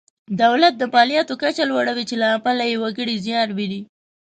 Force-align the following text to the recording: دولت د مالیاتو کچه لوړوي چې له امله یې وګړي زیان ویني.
دولت 0.41 0.73
د 0.77 0.83
مالیاتو 0.93 1.33
کچه 1.41 1.63
لوړوي 1.71 2.03
چې 2.09 2.15
له 2.21 2.27
امله 2.35 2.63
یې 2.71 2.77
وګړي 2.83 3.15
زیان 3.25 3.49
ویني. 3.57 3.81